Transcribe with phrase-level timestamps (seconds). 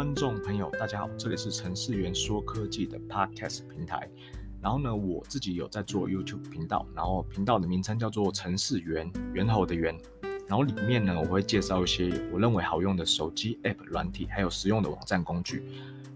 [0.00, 4.08] 观众朋友，大家好，这里是程式员说科技的 Podcast 平台。
[4.62, 9.94] 然后呢，我自己有在做 YouTube 频道，然后频道的名称叫做程式员，猿猴的猿。
[10.48, 15.64] 然后里面呢，我会介绍一些我认为好用的手机 App 软体，还有实用的网站工具，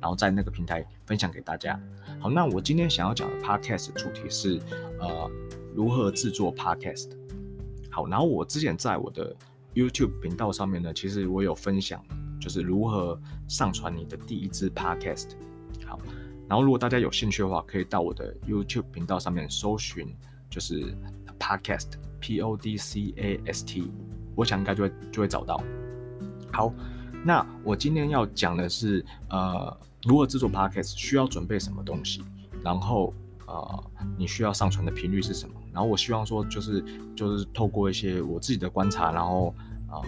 [0.00, 1.78] 然后在那个平台分享给大家。
[2.18, 4.58] 好，那我今天想要讲的 Podcast 主题是
[4.98, 5.30] 呃
[5.74, 7.10] 如何制作 Podcast。
[7.90, 9.36] 好，然后我之前在我的
[9.74, 12.02] YouTube 频道上面呢，其实我有分享，
[12.46, 15.30] 就是如何上传你的第一支 Podcast。
[15.84, 15.98] 好。
[16.48, 20.14] 然后，如果大家有兴趣的话，可以到我的 YouTube 频道上面搜寻，
[20.48, 20.96] 就是
[21.40, 23.90] Podcast，P O D C A S T，
[24.36, 25.60] 我想应该就会就会找到。
[26.52, 26.72] 好，
[27.24, 32.22] 那我今天要讲的是，呃，如何制作 Podcast 需要准备什么东西，
[32.62, 33.12] 然后
[33.48, 33.84] 呃，
[34.16, 35.54] 你需要上传的频率是什么？
[35.72, 36.80] 然后我希望说，就是
[37.16, 39.52] 就是透过一些我自己的观察，然后
[39.88, 40.04] 啊、呃，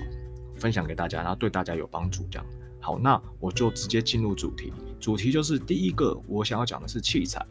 [0.59, 2.47] 分享给大家，然后对大家有帮助这样。
[2.81, 4.73] 好，那我就直接进入主题。
[5.01, 7.45] 主题就是第一个，我想要讲的是器材。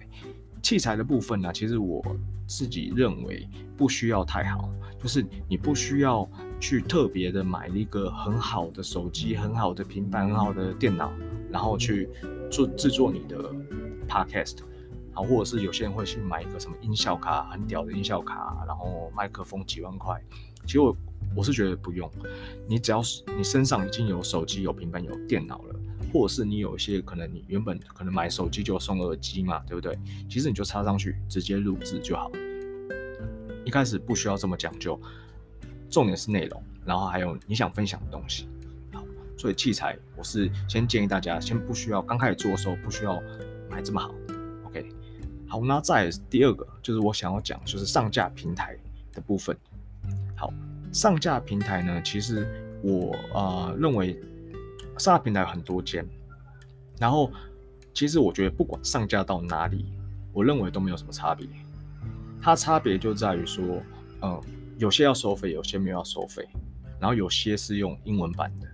[0.61, 2.03] 器材的部分呢，其实我
[2.47, 3.47] 自己认为
[3.77, 4.69] 不需要太好，
[5.01, 6.27] 就是你不需要
[6.59, 11.11] 去特别的买一个很好的手机、很好的平板、很好的电脑，
[11.51, 12.09] 然后去
[12.49, 13.53] 做制作你的
[14.07, 14.57] podcast。
[15.13, 20.21] 好，或者是有些人会去买一个什么音效卡，很屌的音效卡，然后麦克风几万块。
[20.65, 20.95] 其实我
[21.37, 22.11] 我是觉得不用，
[22.67, 25.75] 你只要是你身上已经有手机、有平板、有电脑了，
[26.11, 29.95] 或者是你有一些可能你原本可能买手机就送耳机嘛，对不对？
[30.27, 32.31] 其实你就插上去直接录制就好。
[33.63, 34.99] 一开始不需要这么讲究，
[35.91, 38.49] 重点是内容，然后还有你想分享的东西。
[38.91, 39.03] 好，
[39.37, 43.21] 所以器材我是先建议大家先不需要，刚开始做的时候不需要
[43.69, 44.11] 买这么好。
[44.63, 44.89] OK，
[45.47, 48.75] 好，那再第二个就是我想要讲就是上架平台
[49.13, 49.55] 的部分。
[50.35, 50.51] 好。
[50.97, 52.47] 上架平台呢，其实
[52.81, 54.19] 我呃认为
[54.97, 56.03] 上架平台很多间，
[56.97, 57.31] 然后
[57.93, 59.85] 其实我觉得不管上架到哪里，
[60.33, 61.47] 我认为都没有什么差别。
[62.41, 63.63] 它差别就在于说，
[64.23, 64.41] 嗯、
[64.79, 66.43] 有些要收费，有些没有要收费，
[66.99, 68.67] 然后有些是用英文版的，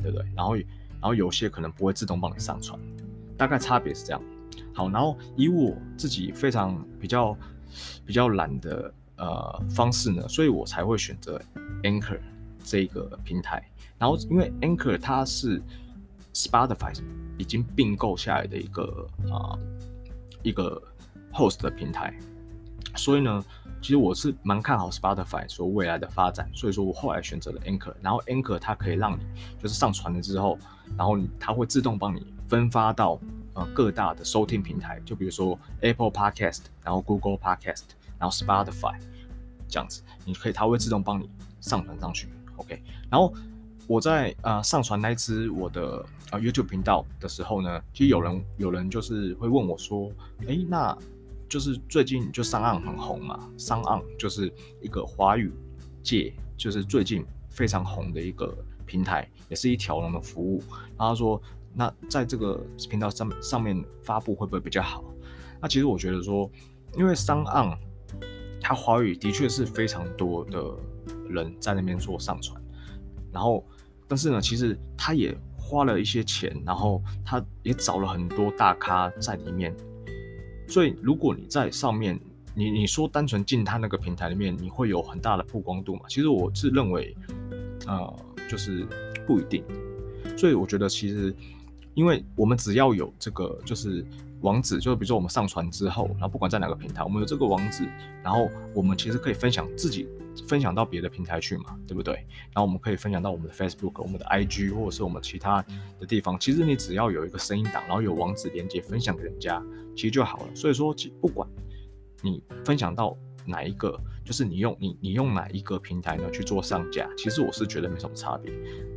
[0.00, 0.24] 对不对？
[0.36, 2.78] 然后然后有些可能不会自动帮你上传，
[3.36, 4.22] 大概差别是这样。
[4.72, 7.36] 好，然后以我自己非常比较
[8.06, 8.94] 比较懒的。
[9.16, 11.40] 呃，方式呢，所以我才会选择
[11.82, 12.18] Anchor
[12.64, 13.62] 这个平台。
[13.96, 15.62] 然后，因为 Anchor 它是
[16.32, 16.92] Spotify
[17.38, 19.58] 已经并购下来的一个啊、呃、
[20.42, 20.82] 一个
[21.32, 22.12] host 的平台，
[22.96, 23.44] 所以呢，
[23.80, 26.50] 其实我是蛮看好 Spotify 说未来的发展。
[26.52, 27.94] 所以说我后来选择了 Anchor。
[28.02, 29.22] 然后 Anchor 它可以让你
[29.62, 30.58] 就是上传了之后，
[30.98, 33.18] 然后它会自动帮你分发到
[33.54, 37.84] 呃各大的收听平台，就比如说 Apple Podcast，然后 Google Podcast。
[38.18, 38.94] 然后 Spotify
[39.68, 41.28] 这样子，你可以，它会自动帮你
[41.60, 42.82] 上传上去，OK。
[43.10, 43.32] 然后
[43.86, 50.10] 我在呃上传那支我的呃 YouTube 频道的时候呢，其实有人有人就是会问我说，
[50.46, 50.96] 诶，那
[51.48, 55.52] 就是最近就 SoundOn 很红嘛，SoundOn 就是一个华语
[56.02, 60.62] 界就是最近非常红的一个平台，也是一条龙的服务。
[60.96, 61.40] 然后他说，
[61.72, 65.04] 那在这个频道上上面发布会不会比较好？
[65.60, 66.50] 那其实我觉得说，
[66.96, 67.76] 因为 SoundOn
[68.66, 70.58] 它华语的确是非常多的
[71.28, 72.58] 人在那边做上传，
[73.30, 73.62] 然后，
[74.08, 79.76] 但是呢，其实他也花了一些钱，然后他也找了很多大咖在里面，
[80.66, 82.18] 所以如果你在上面，
[82.54, 86.02] 你你说单纯进他那个平台里面，你会有很大的曝光度嘛？
[86.08, 87.14] 其实我是认为，
[87.86, 88.16] 呃，
[88.48, 88.86] 就是
[89.26, 89.62] 不一定，
[90.38, 91.36] 所以我觉得其实，
[91.92, 94.02] 因为我们只要有这个，就是。
[94.44, 97.88] 网址就比如说我们上传之后，然后不管在哪个平台，我们有这个网址，
[98.22, 100.06] 然后我们其实可以分享自己
[100.46, 102.14] 分享到别的平台去嘛，对不对？
[102.52, 105.64] 然后我们可以分享到我们的 Facebook、我们的 IG 或者是我们其他
[105.98, 106.38] 的地方。
[106.38, 109.62] 其实你只要有一个声音档，然后有网址连接分享给人家，
[109.96, 110.54] 其实就好了。
[110.54, 111.48] 所以说，不管
[112.22, 118.52] 你分享到哪一个，就是你用你你用哪一个平台呢去做上架，其实我是觉得没什么差别。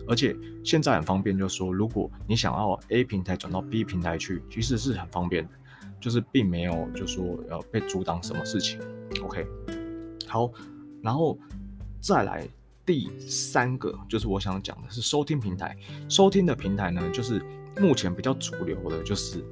[0.07, 5.49] 而且现在很方便，就是说，如果你想要 A 平台转到 B 平台去，其实是很方便的，
[5.99, 8.79] 就是并没有就说要被阻挡什么事情。
[9.21, 9.45] OK，
[10.27, 10.49] 好，
[11.01, 11.38] 然后
[11.99, 12.47] 再来
[12.85, 15.75] 第三个，就是我想讲的是收听平台。
[16.07, 17.41] 收听的平台呢，就是
[17.77, 19.44] 目前比较主流的，就是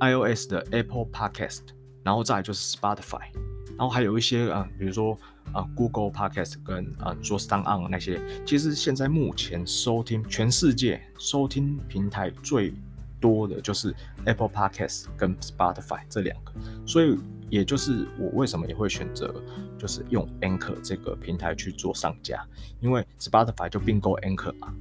[0.00, 1.60] iOS 的 Apple Podcast，
[2.02, 3.30] 然后再就是 Spotify，
[3.70, 5.18] 然后还有一些啊、比如说。
[5.52, 12.72] 啊，Google Podcast 跟啊，你说 SoundOn 那些，其实现在目前收听全世界收听平台最
[13.20, 13.94] 多的就是
[14.24, 16.52] Apple Podcast 跟 Spotify 这两个，
[16.86, 17.18] 所以
[17.50, 19.34] 也就是我为什么也会选择
[19.76, 22.46] 就是用 Anchor 这个平台去做上架，
[22.80, 24.72] 因为 Spotify 就并购 Anchor 嘛，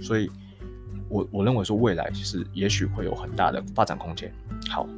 [0.00, 0.30] 所以
[1.08, 4.32] 我我认为说未来其实也许会有很大的发展空间。
[4.70, 4.88] 好，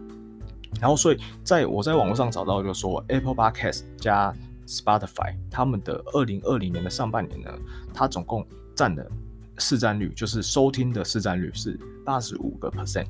[0.81, 4.35] 然后所以在我在网络上找到就是说 Apple Podcast 加
[4.67, 7.51] Spotify 他们的二零二零年的上半年呢，
[7.95, 9.11] 它总共占的
[9.59, 13.07] 市占率就是收听的市占率是八十五个 percent。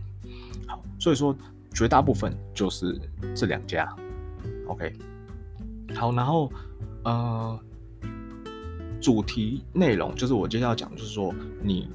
[0.66, 1.36] 好，所以说
[1.72, 3.00] 绝大部分就是
[3.34, 3.92] 这两家。
[4.68, 4.92] OK，
[5.94, 6.52] 好，然后
[7.04, 7.58] 呃，
[9.00, 11.88] 主题内容就是我接下来要讲，就是说你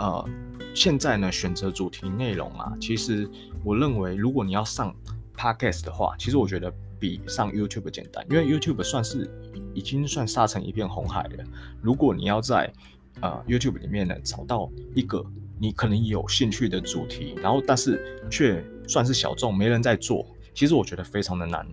[0.00, 0.28] 呃
[0.74, 3.28] 现在呢选择主题内容啊，其实
[3.62, 4.94] 我认为如果你要上
[5.36, 9.30] Podcast 的话，其实我觉得比上 YouTube 简单，因为 YouTube 算是
[9.74, 11.44] 已经算杀成一片红海了。
[11.82, 12.72] 如果你要在
[13.20, 15.24] 呃 YouTube 里面呢找到一个
[15.58, 21.66] 你可能有兴趣的主题，然后但是却算是小众，没人在做，其实我觉得非常的难。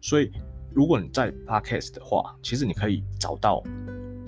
[0.00, 0.30] 所以，
[0.72, 3.62] 如果你在 Podcast 的话，其实你可以找到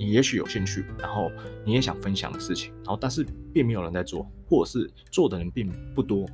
[0.02, 1.30] 你也许有兴趣，然后
[1.64, 6.28] 你也想分享的事情，然后但是并没有人在做，或者是做的人并不多。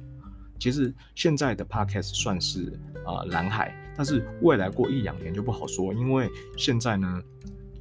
[0.58, 7.22] 其实现在的 Podcast 算是呃蓝海，但是未来过一两年就不好说，因为现在呢，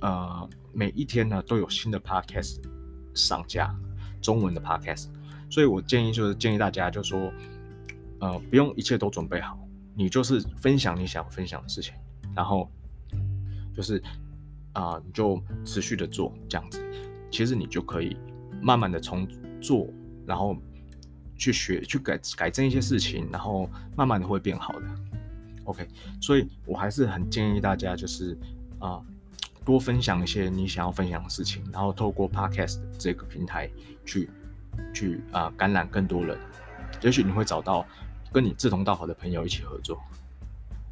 [0.02, 2.58] 呃每一天呢都有新的 Podcast
[3.14, 3.74] 上架，
[4.22, 5.08] 中文的 Podcast，
[5.50, 7.32] 所以我建议就是建议大家就说，
[8.20, 9.58] 呃不用一切都准备好。
[9.96, 11.94] 你就是分享你想分享的事情，
[12.36, 12.70] 然后
[13.74, 14.04] 就是
[14.80, 16.80] 啊、你就持续的做这样子，
[17.32, 18.16] 其实你就可以
[18.62, 19.28] 慢慢的从
[19.60, 19.88] 做，
[20.26, 20.56] 然后
[21.36, 24.86] 去学去改改正一些事情，然后慢慢的会变好的。
[25.64, 25.88] OK，
[26.22, 28.38] 所以我还是很建议大家就是
[28.78, 29.02] 啊、
[29.66, 33.70] 多分享一些你想要分享的事情，然后透过 Podcast 这个平台
[34.06, 34.30] 去
[34.94, 36.38] 去啊、感染更多人，
[37.02, 37.86] 也许你会找到。
[38.30, 39.98] 跟你志同道合的朋友一起合作，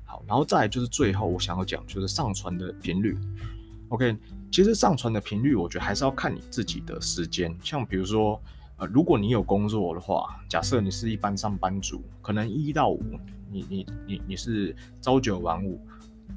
[0.06, 3.16] 好，然后再就是最后我想要讲就是上传的频率。
[3.90, 4.18] OK，
[4.52, 7.56] 其实上传的频率，我觉得还是要看你自己的时间。
[7.64, 8.42] 像比如说，
[8.78, 13.04] 呃，如果你有工作的话，假设你是一般上班族，可能一到五，
[13.52, 15.80] 你你你你是朝九晚五，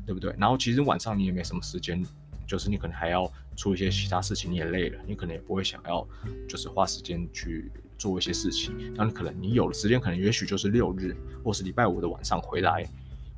[0.07, 0.35] 对不对？
[0.39, 2.05] 然后其实晚上你也没什么时间，
[2.47, 6.07] 就是你可能还要出一些其他事情，你也累了，你可能也不会想要
[6.49, 7.71] 就是花时间去。
[7.99, 12.89] 做一些事情，那你可能你有的时间，可能也许就是六日或是礼拜五的晚上回来。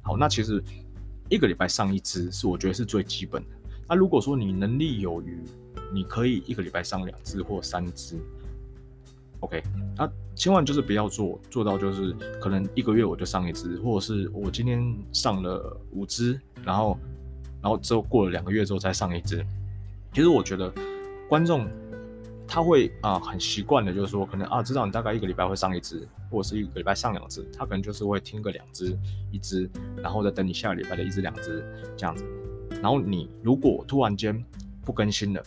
[0.02, 0.62] 好，那其实
[1.30, 3.50] 一个礼拜上一支是我觉得是最基本的。
[3.90, 5.42] 那如果说你能力有余，
[5.92, 8.16] 你可以一个礼拜上两只或三只。
[9.40, 9.62] OK，
[9.96, 14.80] 那千万就是不要做做到就是可能一个月我就上一只，或者是我今天
[15.12, 16.96] 上了五只，然后
[17.60, 19.44] 然后之后过了两个月之后再上一只。
[20.14, 20.72] 其实我觉得
[21.28, 21.68] 观众。
[22.52, 28.98] 他会啊、很习惯的，就是说，可能啊，知道你大概一个礼拜会上一只，或者是一个礼拜上两只，他可能就是会听个两只、
[29.30, 29.70] 一只，
[30.02, 31.64] 然后再等你下个礼拜的一只、两只
[31.96, 32.24] 这样子。
[32.82, 34.44] 然后你如果突然间
[34.84, 35.42] 不更新了，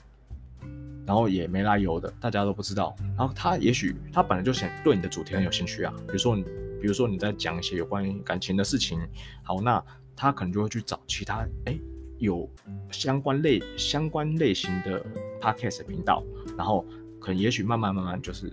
[1.06, 9.00] 然后也没来由的，大家都不知道，然后他也许他本来就想对你的主题很有兴趣啊，比如说，比如说你在讲一些有关于感情的事情，
[9.42, 9.84] 好，那
[10.16, 11.78] 他可能就会去找其他哎
[12.20, 12.48] 有
[12.92, 15.04] 相关类相关类型的
[15.42, 16.24] podcast 频道。
[16.58, 16.86] 然后
[17.20, 18.52] 可能也许慢慢慢慢就是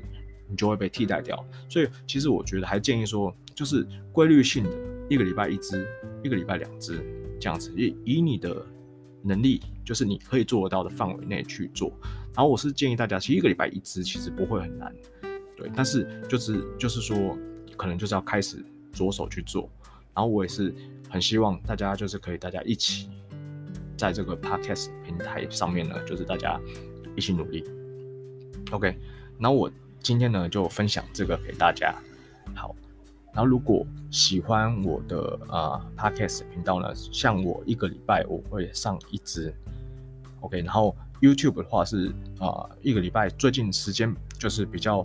[0.48, 4.70] 你就会被替代掉，所以其实我觉得还建议说，就是规律性的
[5.08, 5.86] 一个礼拜一支，
[6.24, 7.00] 一个礼拜两支
[7.40, 8.64] 这样子，以以你的
[9.22, 11.90] 能力，就是你可以做得到的范围内去做。
[12.34, 14.94] 然后我是建议大家，其实一个礼拜一支其实不会很难，
[15.56, 17.36] 对，但是就是就是说，
[17.76, 19.68] 可能就是要开始着手去做。
[20.14, 20.74] 然后我也是
[21.08, 23.08] 很希望大家就是可以大家一起
[23.96, 26.60] 在这个 Podcast 平台上面呢，就是大家
[27.16, 27.64] 一起努力。
[28.70, 28.96] OK，
[29.38, 29.70] 那我
[30.00, 31.94] 今天呢就分享这个给大家。
[33.32, 39.54] 然后如果喜欢我的呃 Podcast 频道呢，像我一个礼拜我会上一支。
[40.40, 45.04] OK，然后 YouTube 的话是啊、一个礼拜，最近时间就是比较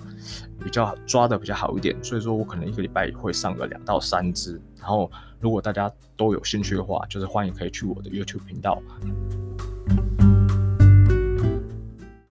[0.63, 4.59] 比较抓的比较好一点，所以说我可能一个礼拜会上个两到三支。
[4.79, 8.81] 然后如果大家都有兴趣的话，就是欢迎可以去我的 YouTube 频道。